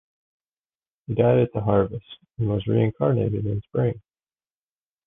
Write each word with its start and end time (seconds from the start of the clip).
He 1.05 1.13
died 1.13 1.37
at 1.37 1.53
the 1.53 1.61
harvest 1.61 2.17
and 2.39 2.49
was 2.49 2.65
reincarnated 2.65 3.45
in 3.45 3.57
the 3.57 3.61
spring. 3.61 4.01